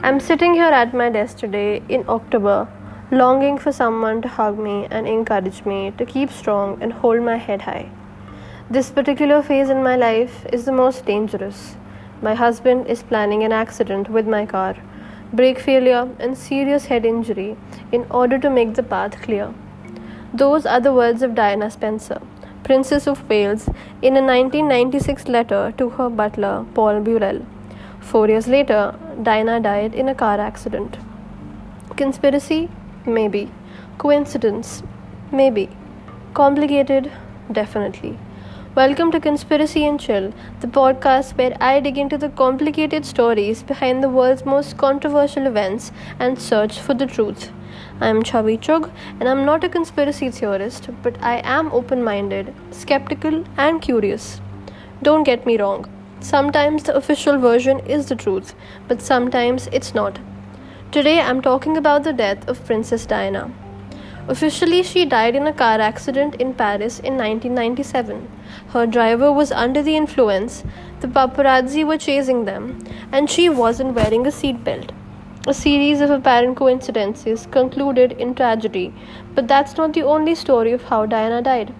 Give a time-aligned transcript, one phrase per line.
[0.00, 2.68] I'm sitting here at my desk today in October,
[3.10, 7.36] longing for someone to hug me and encourage me to keep strong and hold my
[7.36, 7.90] head high.
[8.70, 11.74] This particular phase in my life is the most dangerous.
[12.22, 14.76] My husband is planning an accident with my car,
[15.32, 17.56] brake failure, and serious head injury
[17.90, 19.52] in order to make the path clear.
[20.32, 22.22] Those are the words of Diana Spencer,
[22.62, 23.68] Princess of Wales,
[24.00, 27.44] in a 1996 letter to her butler, Paul Burrell.
[28.10, 30.96] Four years later, Diana died in a car accident.
[31.94, 32.70] Conspiracy?
[33.04, 33.50] Maybe.
[33.98, 34.82] Coincidence?
[35.30, 35.68] Maybe.
[36.32, 37.12] Complicated?
[37.52, 38.18] Definitely.
[38.74, 44.02] Welcome to Conspiracy and Chill, the podcast where I dig into the complicated stories behind
[44.02, 47.52] the world's most controversial events and search for the truth.
[48.00, 53.44] I'm Chavi Chug, and I'm not a conspiracy theorist, but I am open minded, skeptical,
[53.58, 54.40] and curious.
[55.02, 55.86] Don't get me wrong.
[56.20, 58.54] Sometimes the official version is the truth,
[58.88, 60.18] but sometimes it's not.
[60.90, 63.52] Today I'm talking about the death of Princess Diana.
[64.26, 68.28] Officially, she died in a car accident in Paris in 1997.
[68.70, 70.64] Her driver was under the influence,
[71.00, 72.78] the paparazzi were chasing them,
[73.12, 74.90] and she wasn't wearing a seatbelt.
[75.46, 78.92] A series of apparent coincidences concluded in tragedy,
[79.34, 81.72] but that's not the only story of how Diana died.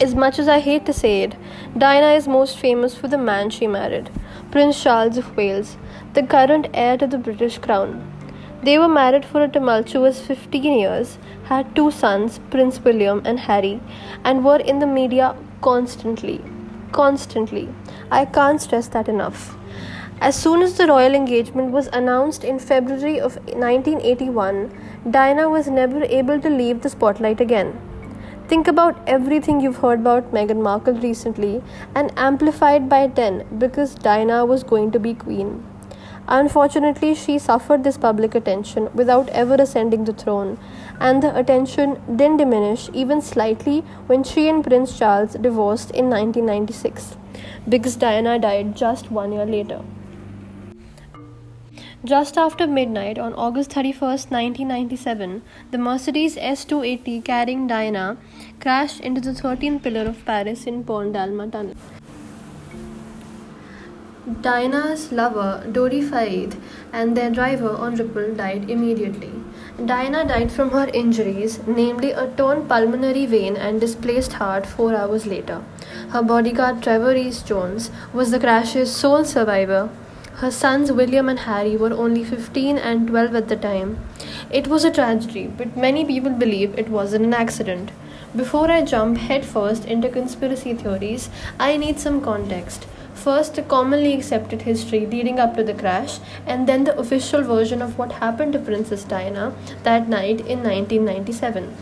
[0.00, 1.36] As much as I hate to say it,
[1.78, 4.10] Diana is most famous for the man she married,
[4.50, 5.76] Prince Charles of Wales,
[6.14, 8.10] the current heir to the British crown.
[8.64, 13.80] They were married for a tumultuous 15 years, had two sons, Prince William and Harry,
[14.24, 16.40] and were in the media constantly.
[16.90, 17.68] Constantly.
[18.10, 19.56] I can't stress that enough.
[20.20, 24.72] As soon as the royal engagement was announced in February of 1981,
[25.08, 27.78] Diana was never able to leave the spotlight again.
[28.46, 31.62] Think about everything you've heard about Meghan Markle recently
[31.94, 35.64] and amplified by 10 because Diana was going to be queen.
[36.28, 40.58] Unfortunately, she suffered this public attention without ever ascending the throne,
[41.00, 47.16] and the attention didn't diminish even slightly when she and Prince Charles divorced in 1996
[47.66, 49.82] because Diana died just one year later.
[52.04, 58.18] Just after midnight on August 31, 1997, the Mercedes S280 carrying Diana
[58.60, 61.74] crashed into the 13th pillar of Paris in Pont d'Alma tunnel.
[64.42, 66.56] Diana's lover, Dodi Fayed,
[66.92, 69.32] and their driver Henri Paul died immediately.
[69.82, 75.26] Diana died from her injuries, namely a torn pulmonary vein and displaced heart, four hours
[75.26, 75.62] later.
[76.10, 79.88] Her bodyguard Trevor Rees Jones was the crash's sole survivor
[80.38, 83.98] her sons William and Harry were only 15 and 12 at the time.
[84.50, 87.92] It was a tragedy, but many people believe it wasn't an accident.
[88.34, 91.30] Before I jump headfirst into conspiracy theories,
[91.60, 92.86] I need some context.
[93.14, 97.80] First, the commonly accepted history leading up to the crash, and then the official version
[97.80, 101.72] of what happened to Princess Diana that night in 1997.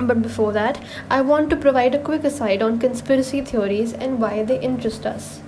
[0.00, 4.42] But before that, I want to provide a quick aside on conspiracy theories and why
[4.42, 5.40] they interest us.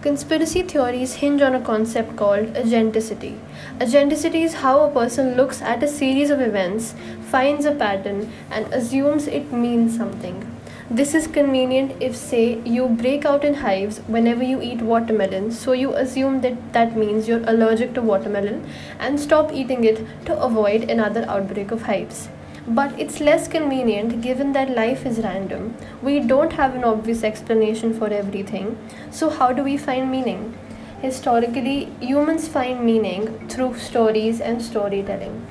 [0.00, 3.36] Conspiracy theories hinge on a concept called agenticity.
[3.80, 6.94] Agenticity is how a person looks at a series of events,
[7.32, 10.46] finds a pattern, and assumes it means something.
[10.88, 15.72] This is convenient if, say, you break out in hives whenever you eat watermelon, so
[15.72, 18.70] you assume that that means you're allergic to watermelon
[19.00, 22.28] and stop eating it to avoid another outbreak of hives
[22.68, 25.74] but it's less convenient given that life is random.
[26.02, 28.76] We don't have an obvious explanation for everything.
[29.10, 30.56] So, how do we find meaning?
[31.00, 35.46] Historically, humans find meaning through stories and storytelling.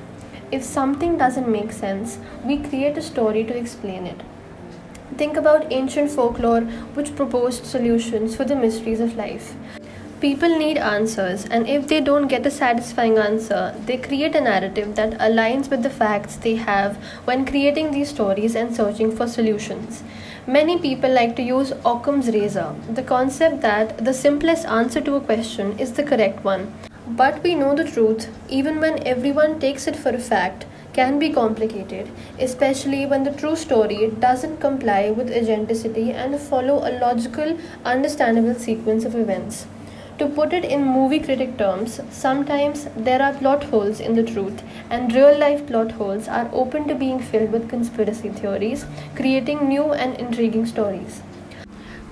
[0.52, 4.20] If something doesn't make sense, we create a story to explain it.
[5.16, 6.60] Think about ancient folklore
[6.94, 9.54] which proposed solutions for the mysteries of life.
[10.20, 14.96] People need answers, and if they don't get a satisfying answer, they create a narrative
[14.96, 20.02] that aligns with the facts they have when creating these stories and searching for solutions.
[20.44, 25.20] Many people like to use Occam's razor, the concept that the simplest answer to a
[25.20, 26.74] question is the correct one.
[27.06, 31.32] But we know the truth, even when everyone takes it for a fact, can be
[31.32, 32.10] complicated,
[32.40, 39.04] especially when the true story doesn't comply with agenticity and follow a logical, understandable sequence
[39.04, 39.66] of events.
[40.18, 44.64] To put it in movie critic terms, sometimes there are plot holes in the truth,
[44.90, 48.84] and real life plot holes are open to being filled with conspiracy theories,
[49.14, 51.22] creating new and intriguing stories.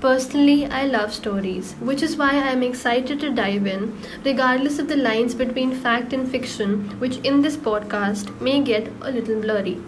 [0.00, 4.86] Personally, I love stories, which is why I am excited to dive in, regardless of
[4.86, 9.78] the lines between fact and fiction, which in this podcast may get a little blurry.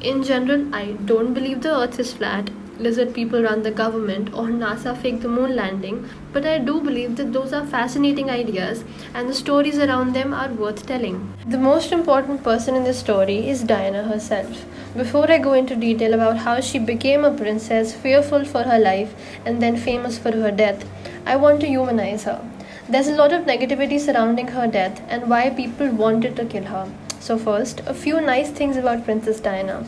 [0.00, 4.44] In general, I don't believe the earth is flat, lizard people run the government or
[4.48, 8.84] NASA faked the moon landing, but I do believe that those are fascinating ideas
[9.14, 11.32] and the stories around them are worth telling.
[11.46, 14.64] The most important person in this story is Diana herself.
[14.96, 19.14] Before I go into detail about how she became a princess, fearful for her life,
[19.44, 20.84] and then famous for her death,
[21.26, 22.40] I want to humanize her.
[22.88, 26.92] There's a lot of negativity surrounding her death and why people wanted to kill her.
[27.24, 29.86] So, first, a few nice things about Princess Diana.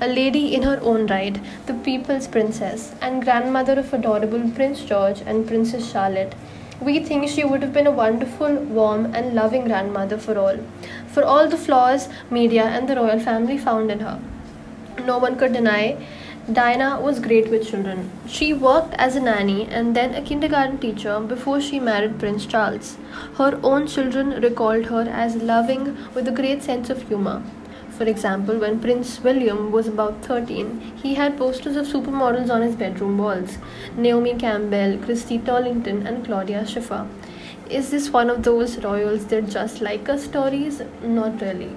[0.00, 1.36] A lady in her own right,
[1.66, 6.36] the people's princess, and grandmother of adorable Prince George and Princess Charlotte.
[6.80, 10.58] We think she would have been a wonderful, warm, and loving grandmother for all,
[11.08, 14.20] for all the flaws media and the royal family found in her.
[15.04, 15.96] No one could deny
[16.52, 18.08] Diana was great with children.
[18.28, 22.98] She worked as a nanny and then a kindergarten teacher before she married Prince Charles.
[23.36, 27.42] Her own children recalled her as loving with a great sense of humor.
[27.90, 32.76] For example, when Prince William was about 13, he had posters of supermodels on his
[32.76, 33.58] bedroom walls
[33.96, 37.08] Naomi Campbell, Christy Turlington, and Claudia Schiffer.
[37.68, 40.80] Is this one of those royals that just like us stories?
[41.02, 41.74] Not really.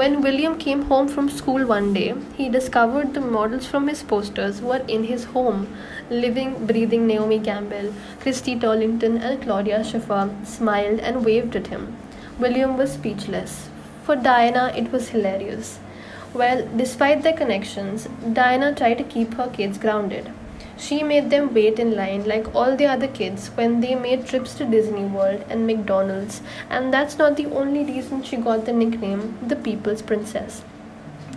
[0.00, 4.62] When William came home from school one day, he discovered the models from his posters
[4.62, 5.76] were in his home.
[6.08, 11.98] Living, breathing Naomi Campbell, Christy Turlington, and Claudia Schiffer smiled and waved at him.
[12.38, 13.68] William was speechless.
[14.04, 15.78] For Diana, it was hilarious.
[16.32, 20.30] Well, despite their connections, Diana tried to keep her kids grounded.
[20.80, 24.54] She made them wait in line like all the other kids when they made trips
[24.54, 26.40] to Disney World and McDonald's,
[26.70, 30.62] and that's not the only reason she got the nickname the People's Princess.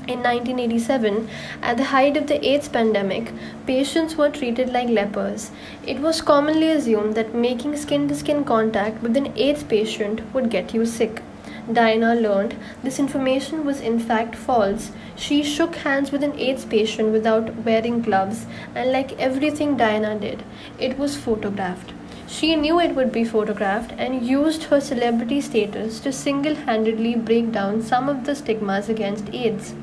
[0.08, 1.28] In 1987,
[1.62, 3.34] at the height of the AIDS pandemic,
[3.68, 5.52] patients were treated like lepers.
[5.86, 10.50] It was commonly assumed that making skin to skin contact with an AIDS patient would
[10.50, 11.22] get you sick.
[11.72, 14.92] Diana learned this information was in fact false.
[15.16, 18.46] She shook hands with an AIDS patient without wearing gloves,
[18.76, 20.44] and like everything Diana did,
[20.78, 21.94] it was photographed.
[22.28, 27.52] She knew it would be photographed and used her celebrity status to single handedly break
[27.52, 29.74] down some of the stigmas against AIDS.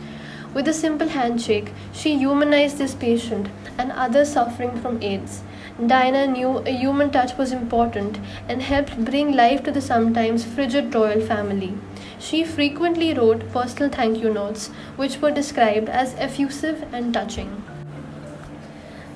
[0.53, 3.49] With a simple handshake, she humanized this patient
[3.79, 5.43] and others suffering from AIDS.
[5.87, 8.19] Diana knew a human touch was important
[8.49, 11.73] and helped bring life to the sometimes frigid royal family.
[12.19, 17.63] She frequently wrote personal thank you notes, which were described as effusive and touching.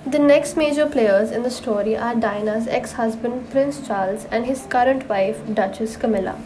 [0.06, 4.66] The next major players in the story are Diana's ex husband Prince Charles and his
[4.66, 6.38] current wife Duchess Camilla.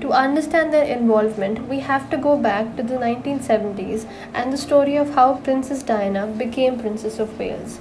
[0.00, 4.96] To understand their involvement, we have to go back to the 1970s and the story
[4.96, 7.78] of how Princess Diana became Princess of Wales.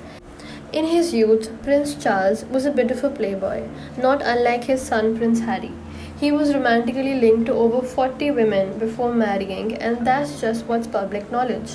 [0.74, 5.18] In his youth, Prince Charles was a bit of a playboy, not unlike his son
[5.18, 5.74] Prince Harry.
[6.18, 11.30] He was romantically linked to over 40 women before marrying, and that's just what's public
[11.30, 11.74] knowledge.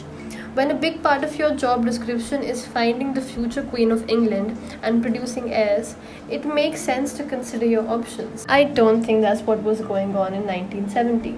[0.55, 4.57] When a big part of your job description is finding the future Queen of England
[4.83, 5.95] and producing heirs,
[6.31, 8.47] it makes sense to consider your options.
[8.49, 11.33] I don't think that's what was going on in 1970.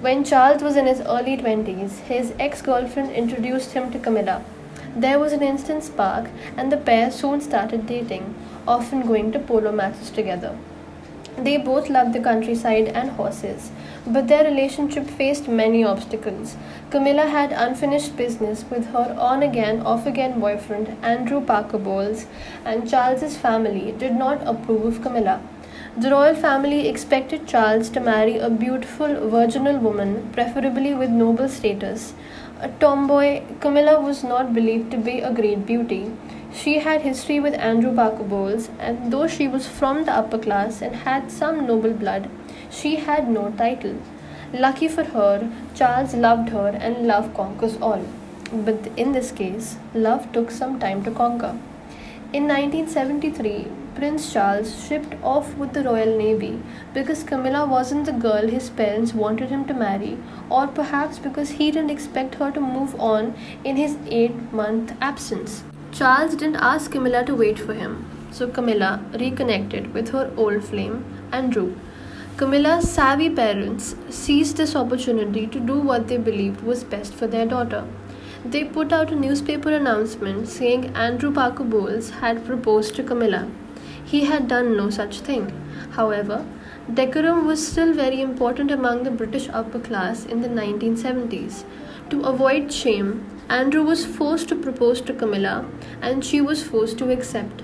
[0.00, 4.44] When Charles was in his early 20s, his ex girlfriend introduced him to Camilla,
[4.96, 8.34] there was an instant spark, and the pair soon started dating,
[8.66, 10.56] often going to polo matches together.
[11.38, 13.70] They both loved the countryside and horses,
[14.06, 16.56] but their relationship faced many obstacles.
[16.90, 22.24] Camilla had unfinished business with her on again, off again boyfriend, Andrew Parker Bowles,
[22.64, 25.42] and Charles's family did not approve of Camilla.
[25.98, 32.14] The royal family expected Charles to marry a beautiful virginal woman, preferably with noble status.
[32.58, 36.10] A tomboy, Camilla was not believed to be a great beauty.
[36.54, 40.80] She had history with Andrew Parker Bowles, and though she was from the upper class
[40.80, 42.30] and had some noble blood,
[42.70, 43.96] she had no title.
[44.54, 48.02] Lucky for her, Charles loved her and love conquers all.
[48.50, 51.58] But in this case, love took some time to conquer.
[52.32, 56.62] In 1973, Prince Charles shipped off with the Royal Navy
[56.92, 60.18] because Camilla wasn't the girl his parents wanted him to marry,
[60.50, 63.34] or perhaps because he didn't expect her to move on
[63.64, 65.64] in his eight month absence.
[65.92, 71.04] Charles didn't ask Camilla to wait for him, so Camilla reconnected with her old flame,
[71.32, 71.74] Andrew.
[72.36, 77.46] Camilla's savvy parents seized this opportunity to do what they believed was best for their
[77.46, 77.86] daughter.
[78.44, 83.48] They put out a newspaper announcement saying Andrew Parker Bowles had proposed to Camilla.
[84.06, 85.52] He had done no such thing.
[85.90, 86.46] However,
[86.94, 91.64] decorum was still very important among the British upper class in the 1970s.
[92.10, 95.66] To avoid shame, Andrew was forced to propose to Camilla
[96.00, 97.62] and she was forced to accept.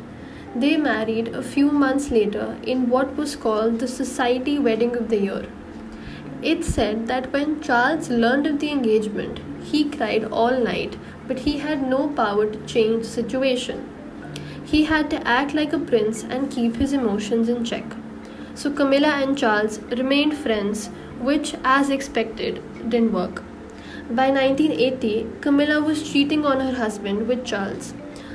[0.57, 5.21] They married a few months later in what was called the Society Wedding of the
[5.21, 5.47] Year.
[6.43, 11.59] It's said that when Charles learned of the engagement, he cried all night, but he
[11.59, 13.89] had no power to change the situation.
[14.73, 17.85] He had to act like a prince and keep his emotions in check.
[18.55, 20.87] So Camilla and Charles remained friends,
[21.21, 23.43] which, as expected, didn't work.
[24.11, 27.93] By 1980, Camilla was cheating on her husband with Charles.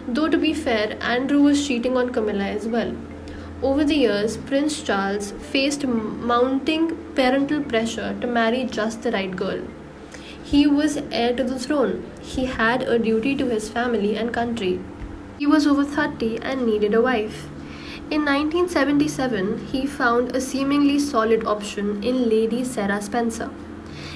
[0.08, 2.96] Though, to be fair, Andrew was cheating on Camilla as well.
[3.64, 9.62] Over the years, Prince Charles faced mounting parental pressure to marry just the right girl.
[10.44, 12.06] He was heir to the throne.
[12.22, 14.80] He had a duty to his family and country.
[15.38, 17.48] He was over 30 and needed a wife.
[18.10, 23.52] In 1977, he found a seemingly solid option in Lady Sarah Spencer.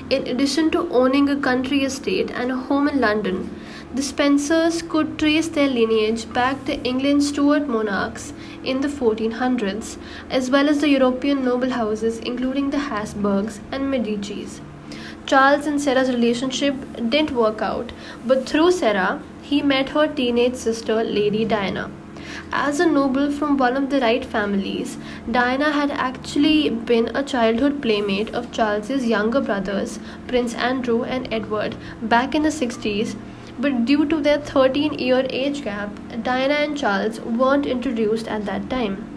[0.09, 3.55] In addition to owning a country estate and a home in London,
[3.93, 9.97] the Spencers could trace their lineage back to England's Stuart monarchs in the 1400s,
[10.29, 14.59] as well as the European noble houses, including the Habsburgs and Medicis.
[15.25, 16.75] Charles and Sarah's relationship
[17.09, 17.91] didn't work out,
[18.25, 21.89] but through Sarah, he met her teenage sister, Lady Diana.
[22.53, 24.97] As a noble from one of the right families,
[25.29, 31.75] Diana had actually been a childhood playmate of Charles's younger brothers, Prince Andrew and Edward,
[32.01, 33.15] back in the 60s.
[33.59, 35.91] But due to their 13 year age gap,
[36.23, 39.10] Diana and Charles weren't introduced at that time.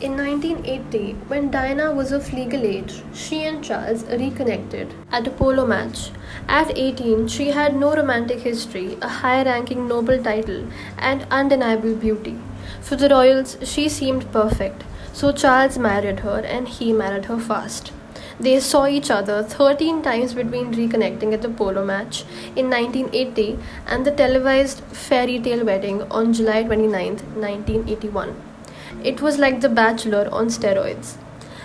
[0.00, 5.66] In 1980, when Diana was of legal age, she and Charles reconnected at a polo
[5.66, 6.10] match.
[6.48, 12.38] At 18, she had no romantic history, a high ranking noble title, and undeniable beauty.
[12.80, 17.90] For the royals, she seemed perfect, so Charles married her and he married her fast.
[18.38, 22.22] They saw each other 13 times between reconnecting at the polo match
[22.54, 28.47] in 1980 and the televised fairy tale wedding on July 29, 1981.
[29.04, 31.14] It was like The Bachelor on steroids.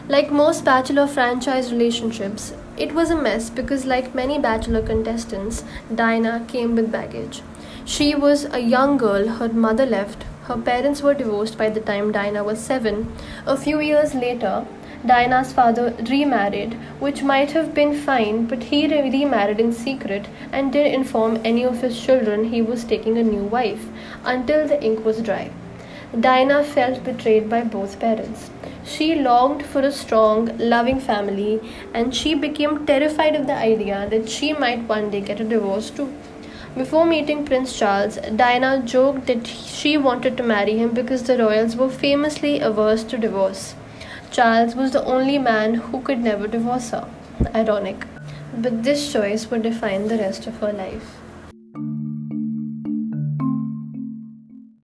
[0.08, 5.63] Like most Bachelor franchise relationships, it was a mess because, like many Bachelor contestants,
[5.94, 7.42] Diana came with baggage.
[7.86, 12.12] She was a young girl, her mother left, her parents were divorced by the time
[12.12, 13.12] Diana was seven.
[13.48, 14.68] A few years later,
[15.04, 20.94] Diana's father remarried, which might have been fine, but he remarried in secret and didn't
[20.94, 23.88] inform any of his children he was taking a new wife
[24.24, 25.50] until the ink was dry.
[26.20, 28.51] Diana felt betrayed by both parents.
[28.86, 31.60] She longed for a strong, loving family,
[31.91, 35.89] and she became terrified of the idea that she might one day get a divorce
[35.89, 36.13] too.
[36.77, 41.75] Before meeting Prince Charles, Diana joked that she wanted to marry him because the royals
[41.75, 43.74] were famously averse to divorce.
[44.29, 47.08] Charles was the only man who could never divorce her.
[47.55, 48.05] Ironic.
[48.55, 51.23] But this choice would define the rest of her life.